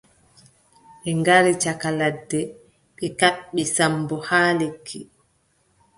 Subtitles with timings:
[1.01, 2.39] Ɓe ngari caka ladde
[2.95, 4.99] ɓe kaɓɓi Sammbo haa lekki.